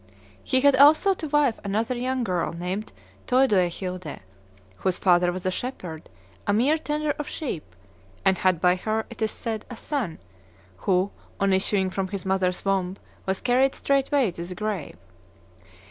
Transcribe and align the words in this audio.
He 0.43 0.61
had 0.61 0.75
also 0.77 1.13
(to 1.13 1.27
wife) 1.27 1.59
another 1.63 1.95
young 1.95 2.23
girl 2.23 2.53
named 2.53 2.91
Theudoehilde, 3.27 4.21
whose 4.77 4.97
father 4.97 5.31
was 5.31 5.45
a 5.45 5.51
shepherd, 5.51 6.09
a 6.47 6.53
mere 6.53 6.79
tender 6.79 7.11
of 7.19 7.27
sheep, 7.27 7.75
and 8.25 8.39
had 8.39 8.59
by 8.59 8.77
her, 8.77 9.05
it 9.11 9.21
is 9.21 9.29
said, 9.29 9.63
a 9.69 9.77
son 9.77 10.17
who, 10.77 11.11
on 11.39 11.53
issuing 11.53 11.91
from 11.91 12.07
his 12.07 12.25
mother's 12.25 12.65
womb, 12.65 12.97
was 13.27 13.41
carried 13.41 13.75
straight 13.75 14.11
way 14.11 14.31
to 14.31 14.43
the 14.43 14.55
grave." 14.55 14.97